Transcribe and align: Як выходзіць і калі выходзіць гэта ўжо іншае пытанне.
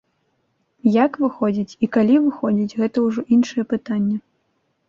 Як 1.03 1.11
выходзіць 1.25 1.77
і 1.87 1.89
калі 1.97 2.15
выходзіць 2.29 2.77
гэта 2.81 2.97
ўжо 3.07 3.21
іншае 3.37 3.63
пытанне. 3.75 4.17